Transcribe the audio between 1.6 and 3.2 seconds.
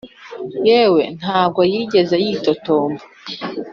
yigeze yitotomba